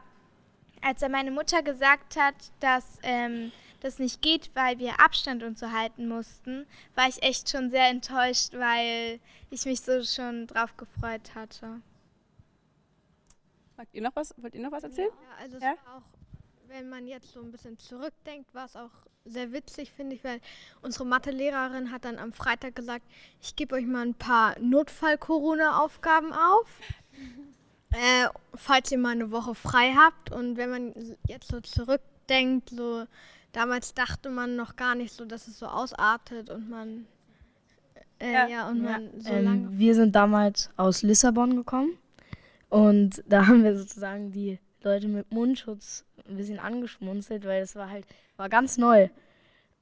als 0.81 1.01
er 1.01 1.09
meine 1.09 1.31
Mutter 1.31 1.63
gesagt 1.63 2.15
hat, 2.15 2.35
dass 2.59 2.99
ähm, 3.03 3.51
das 3.81 3.99
nicht 3.99 4.21
geht, 4.21 4.51
weil 4.53 4.77
wir 4.79 4.99
Abstand 4.99 5.43
und 5.43 5.57
so 5.57 5.71
halten 5.71 6.07
mussten, 6.07 6.67
war 6.95 7.07
ich 7.07 7.21
echt 7.23 7.49
schon 7.49 7.69
sehr 7.69 7.87
enttäuscht, 7.87 8.53
weil 8.53 9.19
ich 9.49 9.65
mich 9.65 9.81
so 9.81 10.03
schon 10.03 10.47
drauf 10.47 10.75
gefreut 10.77 11.33
hatte. 11.35 11.81
Sagt 13.77 13.93
ihr 13.93 14.01
noch 14.01 14.15
was? 14.15 14.33
Wollt 14.37 14.55
ihr 14.55 14.61
noch 14.61 14.71
was 14.71 14.83
erzählen? 14.83 15.09
Ja, 15.09 15.43
also 15.43 15.57
Ja? 15.57 15.73
es 15.73 15.85
war 15.85 15.97
auch, 15.97 16.14
wenn 16.67 16.89
man 16.89 17.07
jetzt 17.07 17.31
so 17.31 17.41
ein 17.41 17.51
bisschen 17.51 17.77
zurückdenkt, 17.77 18.53
war 18.53 18.65
es 18.65 18.75
auch 18.75 18.91
sehr 19.25 19.51
witzig, 19.51 19.91
finde 19.91 20.15
ich, 20.15 20.23
weil 20.23 20.39
unsere 20.81 21.05
Mathelehrerin 21.05 21.91
hat 21.91 22.05
dann 22.05 22.19
am 22.19 22.31
Freitag 22.31 22.75
gesagt, 22.75 23.05
ich 23.41 23.55
gebe 23.55 23.75
euch 23.75 23.85
mal 23.85 24.05
ein 24.05 24.13
paar 24.13 24.57
Notfall-Corona-Aufgaben 24.59 26.31
auf, 26.31 26.67
äh, 27.91 28.27
falls 28.53 28.91
ihr 28.91 28.99
mal 28.99 29.13
eine 29.13 29.31
Woche 29.31 29.55
frei 29.55 29.93
habt. 29.93 30.31
Und 30.31 30.57
wenn 30.57 30.69
man 30.69 30.93
jetzt 31.27 31.49
so 31.49 31.59
zurückdenkt, 31.59 32.69
so 32.69 33.05
damals 33.51 33.93
dachte 33.93 34.29
man 34.29 34.55
noch 34.55 34.75
gar 34.75 34.95
nicht 34.95 35.13
so, 35.13 35.25
dass 35.25 35.47
es 35.47 35.57
so 35.57 35.65
ausartet 35.65 36.49
und 36.49 36.69
man 36.69 37.07
äh, 38.19 38.31
Ja. 38.31 38.47
ja. 38.47 38.69
und 38.69 38.81
man 38.83 39.09
so 39.19 39.31
ähm, 39.31 39.45
lange 39.45 39.77
wir 39.77 39.95
sind 39.95 40.15
damals 40.15 40.69
aus 40.77 41.01
Lissabon 41.01 41.55
gekommen 41.55 41.97
und 42.69 43.23
da 43.27 43.47
haben 43.47 43.63
wir 43.63 43.77
sozusagen 43.77 44.31
die 44.31 44.59
Leute 44.85 45.07
mit 45.07 45.31
Mundschutz 45.31 46.05
ein 46.27 46.37
bisschen 46.37 46.59
angeschmunzelt, 46.59 47.43
weil 47.45 47.61
das 47.61 47.75
war 47.75 47.89
halt, 47.89 48.05
war 48.37 48.49
ganz 48.49 48.77
neu. 48.77 49.09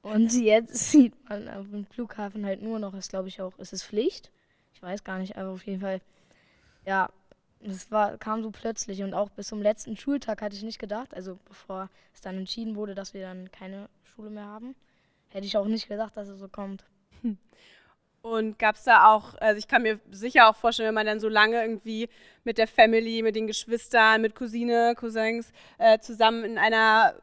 Und 0.01 0.33
jetzt 0.41 0.91
sieht 0.91 1.13
man 1.29 1.48
auf 1.50 1.69
dem 1.69 1.86
Flughafen 1.86 2.45
halt 2.45 2.62
nur 2.62 2.79
noch, 2.79 2.93
ist 2.93 3.10
glaube 3.10 3.27
ich 3.27 3.41
auch, 3.41 3.57
ist 3.60 3.74
es 3.74 3.83
Pflicht? 3.83 4.31
Ich 4.74 4.81
weiß 4.81 5.03
gar 5.03 5.19
nicht, 5.19 5.38
aber 5.38 5.50
auf 5.50 5.65
jeden 5.65 5.81
Fall, 5.81 6.01
ja, 6.86 7.10
das 7.62 7.91
war, 7.91 8.17
kam 8.17 8.43
so 8.43 8.51
plötzlich 8.51 9.03
und 9.03 9.13
auch 9.13 9.29
bis 9.29 9.48
zum 9.48 9.62
letzten 9.62 9.95
Schultag 9.95 10.41
hatte 10.41 10.55
ich 10.55 10.63
nicht 10.63 10.79
gedacht, 10.79 11.13
also 11.13 11.39
bevor 11.45 11.89
es 12.13 12.22
dann 12.22 12.38
entschieden 12.38 12.75
wurde, 12.75 12.95
dass 12.95 13.13
wir 13.13 13.22
dann 13.22 13.51
keine 13.51 13.89
Schule 14.03 14.29
mehr 14.29 14.45
haben, 14.45 14.75
hätte 15.29 15.45
ich 15.45 15.57
auch 15.57 15.67
nicht 15.67 15.88
gedacht, 15.88 16.15
dass 16.17 16.27
es 16.27 16.39
so 16.39 16.48
kommt. 16.48 16.86
Und 18.24 18.58
gab 18.58 18.77
es 18.77 18.86
da 18.86 19.13
auch, 19.13 19.36
also 19.42 19.60
ich 19.60 19.68
kann 19.68 19.82
mir 19.82 20.00
sicher 20.10 20.50
auch 20.50 20.56
vorstellen, 20.56 20.88
wenn 20.88 20.96
man 20.96 21.06
dann 21.06 21.20
so 21.20 21.27
lange 21.27 21.62
irgendwie 21.62 22.08
mit 22.46 22.58
der 22.58 22.70
Family, 22.70 23.22
mit 23.22 23.36
den 23.36 23.48
Geschwistern, 23.48 24.22
mit 24.22 24.34
Cousine, 24.34 24.96
Cousins 24.98 25.51
äh, 25.77 26.00
zusammen 26.00 26.46
in 26.46 26.58
einer 26.58 27.15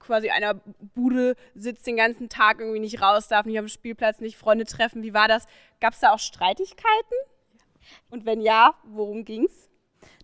quasi 0.00 0.30
einer 0.30 0.54
Bude 0.96 1.36
sitzt 1.54 1.86
den 1.86 1.96
ganzen 1.96 2.28
Tag 2.28 2.58
irgendwie 2.58 2.80
nicht 2.80 3.00
raus 3.00 3.28
darf, 3.28 3.46
nicht 3.46 3.60
auf 3.60 3.66
dem 3.66 3.68
Spielplatz, 3.68 4.18
nicht 4.18 4.36
Freunde 4.36 4.64
treffen. 4.64 5.04
Wie 5.04 5.14
war 5.14 5.28
das? 5.28 5.46
Gab 5.80 5.94
es 5.94 6.00
da 6.00 6.12
auch 6.12 6.18
Streitigkeiten? 6.18 7.16
Und 8.10 8.26
wenn 8.26 8.40
ja, 8.40 8.74
worum 8.82 9.24
ging's? 9.24 9.70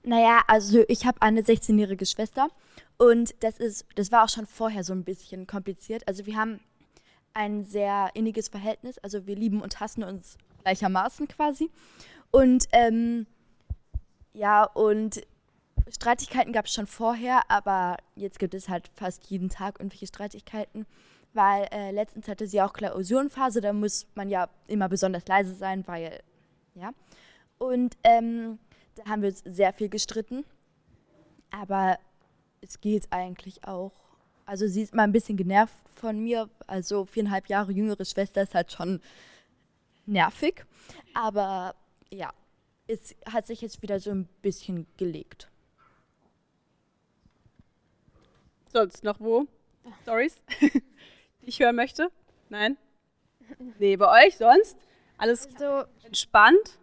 Naja, 0.03 0.41
also 0.49 0.83
ich 0.89 1.07
habe 1.07 1.23
eine 1.23 1.43
16-jährige 1.43 2.07
Schwester 2.07 2.49
und 2.97 3.37
das 3.45 3.59
ist, 3.59 3.87
das 3.95 4.11
war 4.11 4.25
auch 4.25 4.29
schon 4.29 4.47
vorher 4.47 4.83
so 4.83 4.93
ein 4.93 5.05
bisschen 5.05 5.47
kompliziert. 5.47 6.09
Also 6.09 6.27
wir 6.27 6.37
haben 6.37 6.59
ein 7.35 7.65
sehr 7.65 8.11
inniges 8.15 8.49
Verhältnis, 8.49 8.99
also 8.99 9.27
wir 9.27 9.37
lieben 9.37 9.61
und 9.63 9.81
hassen 9.81 10.03
uns 10.03 10.39
gleichermaßen 10.63 11.29
quasi. 11.29 11.71
Und 12.31 12.67
ähm, 12.73 13.27
ja, 14.33 14.65
und 14.65 15.23
Streitigkeiten 15.91 16.53
gab 16.53 16.67
es 16.67 16.75
schon 16.75 16.87
vorher, 16.87 17.51
aber 17.51 17.97
jetzt 18.15 18.39
gibt 18.39 18.55
es 18.55 18.69
halt 18.69 18.91
fast 18.95 19.27
jeden 19.27 19.49
Tag 19.49 19.79
irgendwelche 19.79 20.07
Streitigkeiten, 20.07 20.87
weil 21.33 21.69
äh, 21.73 21.91
letztens 21.91 22.29
hatte 22.29 22.47
sie 22.47 22.61
auch 22.61 22.73
Klausurenphase, 22.73 23.61
da 23.61 23.73
muss 23.73 24.07
man 24.15 24.29
ja 24.29 24.49
immer 24.67 24.89
besonders 24.89 25.27
leise 25.27 25.55
sein, 25.55 25.87
weil, 25.87 26.21
ja. 26.75 26.93
Und 27.59 27.97
ähm, 28.05 28.59
da 28.97 29.07
haben 29.07 29.23
wir 29.23 29.33
sehr 29.33 29.73
viel 29.73 29.89
gestritten, 29.89 30.45
aber 31.51 31.99
es 32.61 32.81
geht 32.81 33.07
eigentlich 33.11 33.65
auch. 33.65 33.93
Also 34.49 34.67
sie 34.67 34.81
ist 34.81 34.95
mal 34.95 35.03
ein 35.03 35.13
bisschen 35.13 35.37
genervt 35.37 35.75
von 35.95 36.19
mir, 36.21 36.49
also 36.67 37.05
viereinhalb 37.05 37.49
Jahre 37.49 37.71
jüngere 37.71 38.03
Schwester 38.07 38.41
ist 38.41 38.55
halt 38.55 38.73
schon 38.73 39.03
nervig, 40.07 40.65
aber 41.13 41.75
ja, 42.09 42.33
es 42.87 43.15
hat 43.31 43.47
sich 43.47 43.61
jetzt 43.61 43.83
wieder 43.83 44.01
so 44.01 44.11
ein 44.11 44.27
bisschen 44.41 44.87
gelegt. 44.97 45.51
Sonst 48.73 49.05
noch 49.05 49.21
wo? 49.21 49.47
Stories, 50.03 50.41
die 50.63 50.81
ich 51.43 51.61
hören 51.61 51.77
möchte? 51.77 52.11
Nein? 52.49 52.79
Nee, 53.79 53.99
bei 53.99 54.27
euch 54.27 54.39
sonst? 54.39 54.79
Alles 55.19 55.47
So, 55.59 55.85
entspannt? 56.05 56.79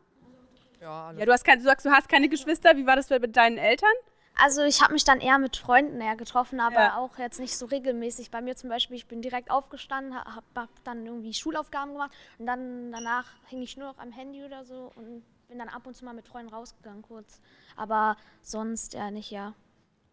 Ja, 0.81 1.07
alles 1.07 1.19
Ja, 1.19 1.25
du, 1.25 1.31
hast 1.31 1.43
kein, 1.43 1.57
du 1.57 1.65
sagst, 1.65 1.83
du 1.83 1.89
hast 1.89 2.09
keine 2.09 2.29
Geschwister. 2.29 2.77
Wie 2.77 2.85
war 2.85 2.95
das 2.95 3.09
mit 3.09 3.35
deinen 3.35 3.57
Eltern? 3.57 3.89
Also 4.37 4.63
ich 4.63 4.81
habe 4.81 4.93
mich 4.93 5.05
dann 5.05 5.21
eher 5.21 5.39
mit 5.39 5.55
Freunden 5.55 6.01
eher 6.01 6.15
getroffen, 6.17 6.59
aber 6.59 6.75
Ja. 6.75 6.97
auch 6.97 7.17
jetzt 7.17 7.39
nicht 7.39 7.57
so 7.57 7.65
regelmäßig. 7.65 8.31
Bei 8.31 8.41
mir 8.41 8.55
zum 8.55 8.69
Beispiel, 8.69 8.97
ich 8.97 9.07
bin 9.07 9.21
direkt 9.21 9.49
aufgestanden, 9.49 10.13
habe 10.13 10.43
hab 10.55 10.83
dann 10.83 11.05
irgendwie 11.05 11.33
Schulaufgaben 11.33 11.93
gemacht 11.93 12.11
und 12.37 12.45
dann 12.45 12.91
danach 12.91 13.27
hing 13.47 13.61
ich 13.61 13.77
nur 13.77 13.87
noch 13.87 13.97
am 13.97 14.11
Handy 14.11 14.43
oder 14.43 14.65
so 14.65 14.91
und 14.95 15.23
bin 15.47 15.59
dann 15.59 15.69
ab 15.69 15.87
und 15.87 15.95
zu 15.95 16.03
mal 16.03 16.13
mit 16.13 16.27
Freunden 16.27 16.53
rausgegangen 16.53 17.01
kurz. 17.01 17.39
Aber 17.77 18.17
sonst 18.41 18.93
eher 18.93 19.11
nicht, 19.11 19.31
ja. 19.31 19.53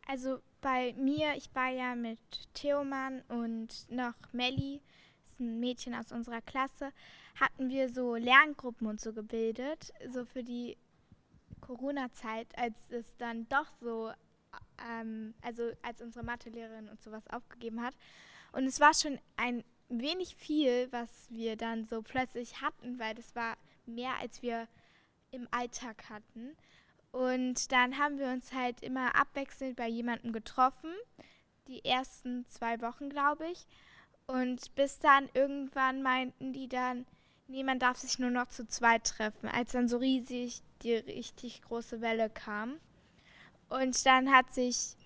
Also 0.06 0.38
bei 0.60 0.94
mir, 0.94 1.34
ich 1.36 1.52
war 1.54 1.68
ja 1.70 1.94
mit 1.94 2.18
Theoman 2.54 3.22
und 3.28 3.90
noch 3.90 4.14
Melli, 4.32 4.80
das 5.22 5.32
ist 5.32 5.40
ein 5.40 5.58
Mädchen 5.58 5.94
aus 5.94 6.12
unserer 6.12 6.42
Klasse, 6.42 6.92
hatten 7.40 7.70
wir 7.70 7.88
so 7.88 8.14
Lerngruppen 8.14 8.86
und 8.86 9.00
so 9.00 9.12
gebildet, 9.12 9.92
so 10.12 10.24
für 10.24 10.44
die 10.44 10.76
Corona-Zeit, 11.60 12.56
als 12.58 12.78
es 12.90 13.16
dann 13.16 13.48
doch 13.48 13.66
so, 13.80 14.12
ähm, 14.90 15.34
also 15.42 15.70
als 15.82 16.00
unsere 16.02 16.24
Mathelehrerin 16.24 16.88
und 16.88 17.02
sowas 17.02 17.26
aufgegeben 17.28 17.82
hat. 17.82 17.94
Und 18.52 18.64
es 18.64 18.80
war 18.80 18.94
schon 18.94 19.18
ein 19.36 19.64
wenig 19.88 20.36
viel, 20.36 20.90
was 20.90 21.26
wir 21.30 21.56
dann 21.56 21.84
so 21.84 22.02
plötzlich 22.02 22.60
hatten, 22.60 22.98
weil 22.98 23.14
das 23.14 23.34
war 23.34 23.56
mehr, 23.86 24.18
als 24.20 24.42
wir 24.42 24.68
im 25.30 25.48
Alltag 25.50 26.08
hatten. 26.08 26.56
Und 27.10 27.72
dann 27.72 27.98
haben 27.98 28.18
wir 28.18 28.28
uns 28.28 28.52
halt 28.52 28.82
immer 28.82 29.14
abwechselnd 29.14 29.76
bei 29.76 29.88
jemandem 29.88 30.32
getroffen. 30.32 30.92
Die 31.68 31.84
ersten 31.84 32.46
zwei 32.48 32.80
Wochen, 32.80 33.10
glaube 33.10 33.46
ich. 33.48 33.66
Und 34.26 34.74
bis 34.74 34.98
dann 34.98 35.28
irgendwann 35.34 36.02
meinten 36.02 36.52
die 36.52 36.68
dann, 36.68 37.06
nee, 37.52 37.62
man 37.62 37.78
darf 37.78 37.98
sich 37.98 38.18
nur 38.18 38.30
noch 38.30 38.48
zu 38.48 38.66
zweit 38.66 39.04
treffen, 39.04 39.46
als 39.46 39.72
dann 39.72 39.86
so 39.86 39.98
riesig 39.98 40.62
die 40.82 40.94
richtig 40.94 41.62
große 41.62 42.00
Welle 42.00 42.30
kam. 42.30 42.80
Und 43.68 44.04
dann 44.06 44.32
hat 44.32 44.52
sich, 44.52 44.96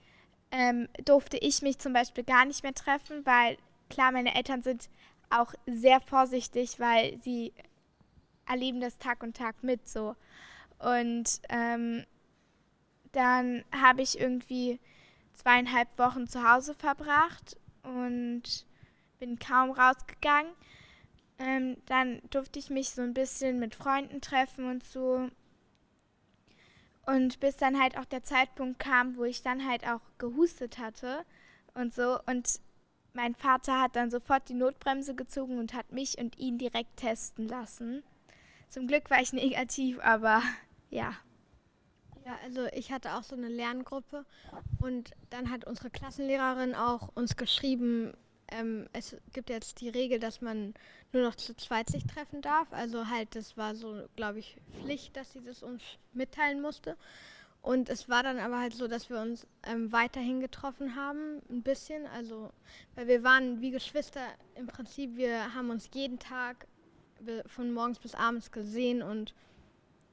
ähm, 0.52 0.88
durfte 1.04 1.36
ich 1.38 1.60
mich 1.62 1.78
zum 1.78 1.92
Beispiel 1.92 2.24
gar 2.24 2.44
nicht 2.44 2.62
mehr 2.62 2.72
treffen, 2.72 3.26
weil 3.26 3.58
klar, 3.90 4.12
meine 4.12 4.34
Eltern 4.34 4.62
sind 4.62 4.88
auch 5.28 5.54
sehr 5.66 6.00
vorsichtig, 6.00 6.78
weil 6.78 7.18
sie 7.20 7.52
erleben 8.46 8.80
das 8.80 8.98
Tag 8.98 9.24
und 9.24 9.36
Tag 9.36 9.62
mit 9.62 9.88
so. 9.88 10.14
Und 10.78 11.40
ähm, 11.48 12.04
dann 13.10 13.64
habe 13.72 14.02
ich 14.02 14.20
irgendwie 14.20 14.78
zweieinhalb 15.34 15.98
Wochen 15.98 16.28
zu 16.28 16.48
Hause 16.48 16.74
verbracht 16.74 17.56
und 17.82 18.66
bin 19.18 19.38
kaum 19.38 19.72
rausgegangen. 19.72 20.52
Ähm, 21.38 21.76
dann 21.86 22.22
durfte 22.30 22.58
ich 22.58 22.70
mich 22.70 22.90
so 22.90 23.02
ein 23.02 23.14
bisschen 23.14 23.58
mit 23.58 23.74
Freunden 23.74 24.20
treffen 24.20 24.70
und 24.70 24.84
so. 24.84 25.28
Und 27.06 27.40
bis 27.40 27.56
dann 27.56 27.80
halt 27.80 27.96
auch 27.98 28.04
der 28.04 28.24
Zeitpunkt 28.24 28.78
kam, 28.78 29.16
wo 29.16 29.24
ich 29.24 29.42
dann 29.42 29.68
halt 29.68 29.86
auch 29.86 30.00
gehustet 30.18 30.78
hatte 30.78 31.24
und 31.74 31.94
so. 31.94 32.18
Und 32.26 32.60
mein 33.12 33.34
Vater 33.34 33.80
hat 33.80 33.96
dann 33.96 34.10
sofort 34.10 34.48
die 34.48 34.54
Notbremse 34.54 35.14
gezogen 35.14 35.58
und 35.58 35.72
hat 35.72 35.92
mich 35.92 36.18
und 36.18 36.38
ihn 36.38 36.58
direkt 36.58 36.96
testen 36.96 37.48
lassen. 37.48 38.02
Zum 38.68 38.86
Glück 38.86 39.10
war 39.10 39.20
ich 39.20 39.32
negativ, 39.32 39.98
aber 40.00 40.42
ja. 40.90 41.14
Ja, 42.24 42.36
also 42.42 42.66
ich 42.72 42.90
hatte 42.90 43.14
auch 43.14 43.22
so 43.22 43.36
eine 43.36 43.48
Lerngruppe 43.48 44.26
und 44.80 45.12
dann 45.30 45.50
hat 45.50 45.64
unsere 45.64 45.90
Klassenlehrerin 45.90 46.74
auch 46.74 47.10
uns 47.14 47.36
geschrieben, 47.36 48.14
ähm, 48.48 48.88
es 48.92 49.16
gibt 49.32 49.50
jetzt 49.50 49.80
die 49.80 49.88
Regel, 49.88 50.18
dass 50.18 50.40
man 50.40 50.74
nur 51.12 51.22
noch 51.22 51.34
zu 51.34 51.54
zweit 51.56 51.88
sich 51.88 52.04
treffen 52.04 52.42
darf. 52.42 52.72
Also 52.72 53.08
halt, 53.08 53.34
das 53.34 53.56
war 53.56 53.74
so, 53.74 54.08
glaube 54.16 54.38
ich, 54.38 54.56
Pflicht, 54.80 55.16
dass 55.16 55.32
sie 55.32 55.42
das 55.42 55.62
uns 55.62 55.82
mitteilen 56.12 56.60
musste. 56.60 56.96
Und 57.62 57.88
es 57.88 58.08
war 58.08 58.22
dann 58.22 58.38
aber 58.38 58.60
halt 58.60 58.74
so, 58.74 58.86
dass 58.86 59.10
wir 59.10 59.20
uns 59.20 59.44
ähm, 59.64 59.90
weiterhin 59.90 60.40
getroffen 60.40 60.94
haben, 60.94 61.42
ein 61.50 61.62
bisschen. 61.62 62.06
Also, 62.06 62.52
weil 62.94 63.08
wir 63.08 63.24
waren 63.24 63.60
wie 63.60 63.72
Geschwister 63.72 64.24
im 64.54 64.68
Prinzip, 64.68 65.16
wir 65.16 65.52
haben 65.52 65.70
uns 65.70 65.90
jeden 65.92 66.20
Tag 66.20 66.68
von 67.46 67.72
morgens 67.72 67.98
bis 67.98 68.14
abends 68.14 68.52
gesehen 68.52 69.02
und 69.02 69.34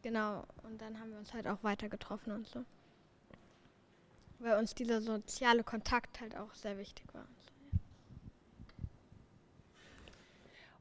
genau, 0.01 0.45
und 0.63 0.81
dann 0.81 0.99
haben 0.99 1.11
wir 1.11 1.19
uns 1.19 1.33
halt 1.33 1.47
auch 1.47 1.63
weiter 1.63 1.89
getroffen 1.89 2.31
und 2.31 2.47
so. 2.47 2.63
Weil 4.39 4.57
uns 4.57 4.73
dieser 4.73 5.01
soziale 5.01 5.63
Kontakt 5.63 6.21
halt 6.21 6.35
auch 6.35 6.53
sehr 6.55 6.77
wichtig 6.77 7.05
war. 7.13 7.27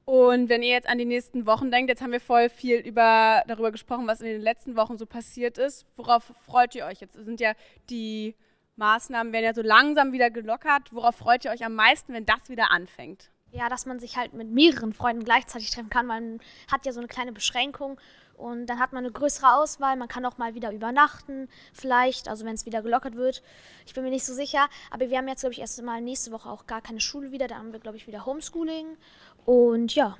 Und 0.04 0.48
wenn 0.48 0.62
ihr 0.62 0.70
jetzt 0.70 0.88
an 0.88 0.98
die 0.98 1.04
nächsten 1.04 1.46
Wochen 1.46 1.70
denkt, 1.70 1.88
jetzt 1.88 2.02
haben 2.02 2.12
wir 2.12 2.20
voll 2.20 2.48
viel 2.48 2.78
über, 2.78 3.42
darüber 3.46 3.70
gesprochen, 3.70 4.06
was 4.06 4.20
in 4.20 4.26
den 4.26 4.40
letzten 4.40 4.76
Wochen 4.76 4.98
so 4.98 5.06
passiert 5.06 5.58
ist. 5.58 5.86
Worauf 5.96 6.24
freut 6.44 6.74
ihr 6.74 6.86
euch? 6.86 7.00
Jetzt 7.00 7.14
sind 7.14 7.40
ja 7.40 7.52
die 7.88 8.34
Maßnahmen 8.76 9.32
werden 9.32 9.44
ja 9.44 9.54
so 9.54 9.62
langsam 9.62 10.12
wieder 10.12 10.30
gelockert. 10.30 10.92
Worauf 10.92 11.16
freut 11.16 11.44
ihr 11.44 11.50
euch 11.50 11.64
am 11.64 11.74
meisten, 11.74 12.12
wenn 12.14 12.26
das 12.26 12.48
wieder 12.48 12.70
anfängt? 12.70 13.30
Ja, 13.52 13.68
dass 13.68 13.84
man 13.84 14.00
sich 14.00 14.16
halt 14.16 14.32
mit 14.32 14.48
mehreren 14.48 14.94
Freunden 14.94 15.24
gleichzeitig 15.24 15.70
treffen 15.70 15.90
kann. 15.90 16.06
Man 16.06 16.40
hat 16.70 16.86
ja 16.86 16.92
so 16.92 17.00
eine 17.00 17.08
kleine 17.08 17.32
Beschränkung 17.32 18.00
und 18.42 18.66
dann 18.66 18.78
hat 18.78 18.92
man 18.92 19.04
eine 19.04 19.12
größere 19.12 19.54
Auswahl. 19.54 19.96
Man 19.96 20.08
kann 20.08 20.24
auch 20.24 20.38
mal 20.38 20.54
wieder 20.54 20.72
übernachten, 20.72 21.48
vielleicht, 21.72 22.28
also 22.28 22.46
wenn 22.46 22.54
es 22.54 22.64
wieder 22.64 22.82
gelockert 22.82 23.14
wird. 23.14 23.42
Ich 23.86 23.94
bin 23.94 24.04
mir 24.04 24.10
nicht 24.10 24.24
so 24.24 24.32
sicher. 24.32 24.68
Aber 24.90 25.10
wir 25.10 25.18
haben 25.18 25.28
jetzt, 25.28 25.40
glaube 25.40 25.52
ich, 25.52 25.60
erst 25.60 25.80
mal 25.82 26.00
nächste 26.00 26.32
Woche 26.32 26.48
auch 26.48 26.66
gar 26.66 26.80
keine 26.80 27.00
Schule 27.00 27.30
wieder. 27.30 27.46
Da 27.46 27.56
haben 27.56 27.72
wir, 27.72 27.78
glaube 27.78 27.98
ich, 27.98 28.06
wieder 28.06 28.24
Homeschooling. 28.24 28.96
Und 29.44 29.94
ja, 29.94 30.16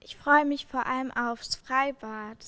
Ich 0.00 0.16
freue 0.16 0.44
mich 0.44 0.66
vor 0.66 0.86
allem 0.86 1.10
aufs 1.12 1.54
Freibad, 1.56 2.38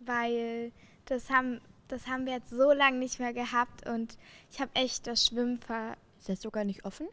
weil 0.00 0.72
das 1.06 1.30
haben, 1.30 1.60
das 1.88 2.06
haben 2.06 2.26
wir 2.26 2.34
jetzt 2.34 2.50
so 2.50 2.72
lange 2.72 2.98
nicht 2.98 3.18
mehr 3.18 3.32
gehabt 3.32 3.88
und 3.88 4.16
ich 4.50 4.60
habe 4.60 4.70
echt 4.74 5.06
das 5.06 5.26
Schwimmen 5.26 5.58
ver... 5.58 5.96
Ist 6.18 6.28
das 6.28 6.42
sogar 6.42 6.64
nicht 6.64 6.84
offen? 6.84 7.08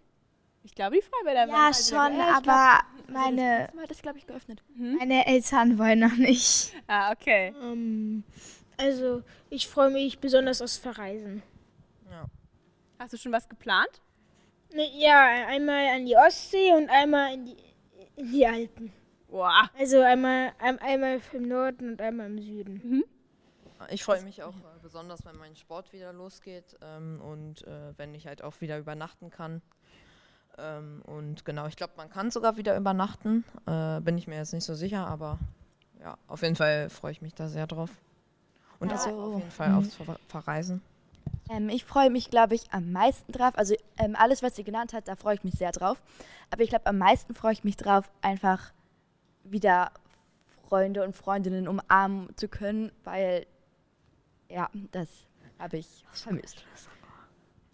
Ich 0.64 0.74
glaube, 0.76 0.96
die 0.96 1.02
Freibäder 1.04 1.42
Ja, 1.42 1.48
werden 1.48 1.72
bald 1.72 1.76
wieder 1.88 2.04
schon, 2.04 2.18
geöffnet. 2.18 2.48
aber 2.50 2.80
Also 3.08 3.12
meine, 3.14 3.70
das 3.72 3.82
hat 3.84 3.92
das, 3.92 4.02
glaube 4.02 4.18
ich, 4.18 4.26
geöffnet. 4.28 4.64
meine 4.76 5.26
Eltern 5.28 5.78
wollen 5.78 6.00
noch 6.00 6.18
nicht. 6.18 6.74
Ah, 6.88 7.12
okay. 7.12 7.54
ähm, 7.62 8.24
also 8.78 9.22
ich 9.50 9.68
freue 9.68 9.92
mich 9.92 10.20
besonders 10.20 10.62
aufs 10.62 10.78
Verreisen. 10.78 11.44
Ja. 12.10 12.26
Hast 13.00 13.14
du 13.14 13.18
schon 13.18 13.32
was 13.32 13.48
geplant? 13.48 14.02
Ne, 14.74 14.90
Ja, 14.98 15.46
einmal 15.48 15.86
an 15.96 16.06
die 16.06 16.18
Ostsee 16.18 16.74
und 16.74 16.90
einmal 16.90 17.36
in 17.36 17.46
die, 17.46 17.56
die 18.18 18.46
Alpen. 18.46 18.92
Boah. 19.30 19.70
Also 19.78 20.02
einmal, 20.02 20.54
ein, 20.60 20.80
einmal 20.80 21.20
im 21.34 21.48
Norden 21.48 21.92
und 21.92 22.02
einmal 22.02 22.28
im 22.28 22.40
Süden. 22.40 23.04
Ich 23.90 24.04
freue 24.04 24.22
mich 24.24 24.42
auch 24.44 24.56
äh, 24.56 24.80
besonders, 24.82 25.26
wenn 25.26 25.36
mein 25.38 25.56
Sport 25.56 25.92
wieder 25.94 26.14
losgeht 26.14 26.78
ähm, 26.82 27.22
und 27.22 27.68
äh, 27.68 27.94
wenn 27.98 28.14
ich 28.16 28.28
halt 28.28 28.42
auch 28.44 28.62
wieder 28.62 28.78
übernachten 28.80 29.30
kann. 29.30 29.62
Ähm, 30.58 31.02
und 31.06 31.44
genau, 31.44 31.68
ich 31.68 31.76
glaube, 31.76 31.94
man 31.98 32.10
kann 32.10 32.32
sogar 32.32 32.58
wieder 32.58 32.78
übernachten. 32.78 33.44
Äh, 33.66 34.00
bin 34.02 34.18
ich 34.18 34.28
mir 34.28 34.38
jetzt 34.38 34.54
nicht 34.54 34.64
so 34.64 34.76
sicher, 34.76 35.06
aber 35.06 35.40
ja, 36.00 36.18
auf 36.28 36.42
jeden 36.42 36.56
Fall 36.56 36.90
freue 36.90 37.12
ich 37.12 37.22
mich 37.22 37.34
da 37.34 37.48
sehr 37.50 37.68
drauf. 37.68 37.90
Und 38.80 38.92
Also, 38.92 39.10
auch 39.10 39.34
auf 39.34 39.40
jeden 39.40 39.52
Fall 39.52 39.74
aufs 39.74 39.96
Ver 39.96 40.20
Verreisen. 40.28 40.82
Ähm, 41.50 41.70
ich 41.70 41.86
freue 41.86 42.10
mich, 42.10 42.30
glaube 42.30 42.56
ich, 42.56 42.72
am 42.72 42.92
meisten 42.92 43.32
drauf. 43.32 43.58
Also 43.58 43.76
ähm, 43.98 44.16
alles, 44.18 44.44
was 44.44 44.56
sie 44.56 44.64
genannt 44.64 44.94
hat, 44.94 45.08
da 45.08 45.16
freue 45.16 45.36
ich 45.36 45.44
mich 45.44 45.56
sehr 45.56 45.72
drauf. 45.72 46.02
Aber 46.52 46.64
ich 46.64 46.70
glaube, 46.70 46.86
am 46.86 46.98
meisten 46.98 47.36
freue 47.36 47.54
ich 47.54 47.64
mich 47.64 47.78
drauf, 47.78 48.10
einfach 48.22 48.72
wieder 49.44 49.92
Freunde 50.68 51.04
und 51.04 51.16
Freundinnen 51.16 51.68
umarmen 51.68 52.30
zu 52.36 52.48
können, 52.48 52.92
weil 53.04 53.46
ja, 54.50 54.70
das 54.92 55.10
habe 55.60 55.78
ich 55.78 55.88
vermisst. 56.12 56.64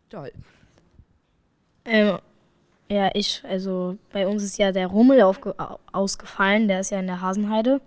Toll. 0.09 0.31
Ähm, 1.85 2.19
ja, 2.89 3.09
ich, 3.13 3.41
also 3.45 3.97
bei 4.11 4.27
uns 4.27 4.43
ist 4.43 4.57
ja 4.57 4.71
der 4.71 4.87
Rummel 4.87 5.21
ausgefallen, 5.21 6.67
der 6.67 6.81
ist 6.81 6.91
ja 6.91 6.99
in 6.99 7.07
der 7.07 7.21
Hasenheide. 7.21 7.81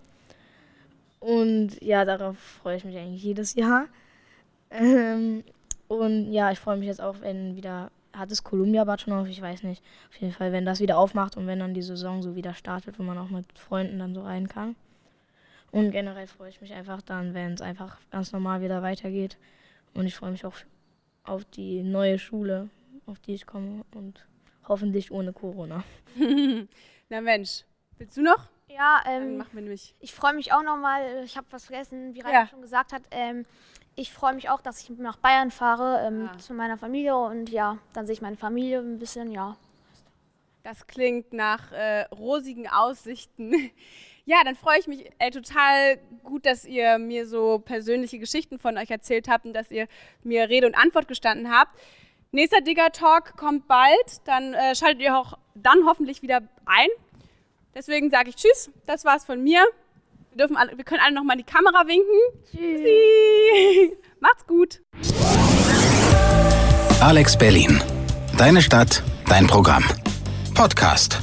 Und 1.20 1.80
ja, 1.82 2.04
darauf 2.04 2.38
freue 2.38 2.76
ich 2.76 2.84
mich 2.84 2.96
eigentlich 2.96 3.22
jedes 3.22 3.54
Jahr. 3.54 3.86
Ähm, 4.70 5.44
und 6.00 6.32
ja, 6.32 6.50
ich 6.50 6.58
freue 6.58 6.76
mich 6.76 6.86
jetzt 6.86 7.00
auch, 7.00 7.20
wenn 7.20 7.56
wieder, 7.56 7.90
hat 8.12 8.30
es 8.30 8.44
Columbia 8.44 8.84
Bad 8.84 9.00
schon 9.00 9.12
auf, 9.12 9.26
ich 9.28 9.40
weiß 9.40 9.62
nicht. 9.64 9.82
Auf 10.10 10.16
jeden 10.20 10.32
Fall, 10.32 10.52
wenn 10.52 10.64
das 10.64 10.80
wieder 10.80 10.98
aufmacht 10.98 11.36
und 11.36 11.46
wenn 11.46 11.58
dann 11.58 11.74
die 11.74 11.82
Saison 11.82 12.22
so 12.22 12.36
wieder 12.36 12.54
startet, 12.54 12.98
wo 12.98 13.02
man 13.02 13.18
auch 13.18 13.30
mit 13.30 13.46
Freunden 13.58 13.98
dann 13.98 14.14
so 14.14 14.22
rein 14.22 14.48
kann. 14.48 14.76
Und 15.70 15.90
generell 15.90 16.28
freue 16.28 16.50
ich 16.50 16.60
mich 16.60 16.72
einfach 16.72 17.02
dann, 17.02 17.34
wenn 17.34 17.54
es 17.54 17.60
einfach 17.60 17.98
ganz 18.10 18.30
normal 18.32 18.60
wieder 18.62 18.82
weitergeht. 18.82 19.36
Und 19.92 20.06
ich 20.06 20.14
freue 20.14 20.30
mich 20.30 20.44
auch 20.44 20.54
auf 21.24 21.44
die 21.44 21.82
neue 21.82 22.18
Schule, 22.18 22.68
auf 23.06 23.18
die 23.18 23.34
ich 23.34 23.46
komme 23.46 23.84
und 23.94 24.24
hoffentlich 24.68 25.10
ohne 25.10 25.32
Corona. 25.32 25.82
Na 27.08 27.20
Mensch, 27.20 27.64
willst 27.98 28.16
du 28.16 28.22
noch? 28.22 28.48
Ja, 28.68 29.02
ähm, 29.06 29.36
machen 29.36 29.50
wir 29.52 29.62
nämlich. 29.62 29.94
ich 30.00 30.12
freue 30.12 30.34
mich 30.34 30.52
auch 30.52 30.62
nochmal, 30.62 31.22
ich 31.24 31.36
habe 31.36 31.46
was 31.50 31.66
vergessen, 31.66 32.14
wie 32.14 32.20
Rainer 32.20 32.40
Ja. 32.40 32.46
schon 32.46 32.62
gesagt 32.62 32.92
hat. 32.92 33.02
Ähm, 33.10 33.44
ich 33.96 34.12
freue 34.12 34.34
mich 34.34 34.48
auch, 34.50 34.60
dass 34.60 34.80
ich 34.80 34.90
nach 34.90 35.16
Bayern 35.16 35.50
fahre, 35.50 36.06
ähm, 36.06 36.30
Ah. 36.32 36.38
zu 36.38 36.54
meiner 36.54 36.76
Familie 36.76 37.16
und 37.16 37.50
ja, 37.50 37.78
dann 37.92 38.06
sehe 38.06 38.14
ich 38.14 38.22
meine 38.22 38.36
Familie 38.36 38.80
ein 38.80 38.98
bisschen, 38.98 39.30
ja. 39.30 39.56
Das 40.62 40.86
klingt 40.86 41.32
nach 41.32 41.72
äh, 41.72 42.02
rosigen 42.12 42.68
Aussichten. 42.68 43.52
Ja, 44.26 44.38
dann 44.42 44.54
freue 44.56 44.78
ich 44.78 44.86
mich 44.86 45.10
ey, 45.18 45.30
total 45.30 45.98
gut, 46.22 46.46
dass 46.46 46.64
ihr 46.64 46.96
mir 46.96 47.26
so 47.26 47.58
persönliche 47.58 48.18
Geschichten 48.18 48.58
von 48.58 48.78
euch 48.78 48.90
erzählt 48.90 49.28
habt 49.28 49.44
und 49.44 49.52
dass 49.52 49.70
ihr 49.70 49.86
mir 50.22 50.48
Rede 50.48 50.66
und 50.66 50.74
Antwort 50.74 51.08
gestanden 51.08 51.52
habt. 51.54 51.78
Nächster 52.32 52.62
Digger 52.62 52.90
Talk 52.90 53.36
kommt 53.36 53.68
bald, 53.68 54.26
dann 54.26 54.54
äh, 54.54 54.74
schaltet 54.74 55.02
ihr 55.02 55.18
auch 55.18 55.36
dann 55.54 55.84
hoffentlich 55.84 56.22
wieder 56.22 56.40
ein. 56.64 56.88
Deswegen 57.74 58.08
sage 58.08 58.30
ich 58.30 58.36
Tschüss, 58.36 58.70
das 58.86 59.04
war's 59.04 59.26
von 59.26 59.42
mir. 59.44 59.62
Wir, 60.34 60.38
dürfen 60.48 60.56
alle, 60.56 60.76
wir 60.76 60.82
können 60.82 61.00
alle 61.04 61.14
noch 61.14 61.22
mal 61.22 61.34
in 61.34 61.38
die 61.38 61.44
Kamera 61.44 61.86
winken. 61.86 62.20
Tschüssi. 62.50 63.96
Macht's 64.18 64.44
gut. 64.48 64.80
Alex 67.00 67.38
Berlin. 67.38 67.80
Deine 68.36 68.60
Stadt, 68.60 69.04
dein 69.28 69.46
Programm. 69.46 69.84
Podcast. 70.54 71.20